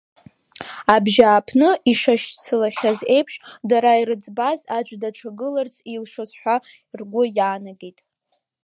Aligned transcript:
Абжьааԥны 0.93 1.69
ишашьцылахьаз 1.91 2.99
еиԥш, 3.15 3.33
дара 3.69 3.91
ирыӡбаз 3.99 4.59
аӡә 4.77 4.93
даҿагыларц 5.01 5.75
илшом 5.95 6.29
ҳәа 6.39 6.55
ргәы 6.99 7.23
иаанагеит. 7.37 7.99